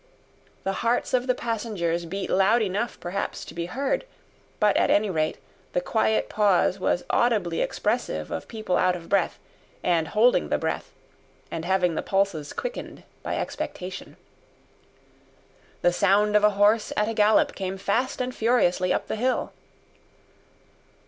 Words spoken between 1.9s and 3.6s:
beat loud enough perhaps to